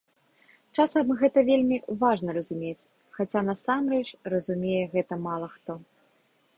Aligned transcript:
Часам 0.83 1.11
гэта 1.19 1.43
вельмі 1.49 1.77
важна 2.05 2.29
разумець, 2.39 2.87
хаця, 3.19 3.41
насамрэч, 3.53 4.03
разумее 4.37 4.83
гэта 4.97 5.13
мала 5.29 5.47
хто. 5.57 5.71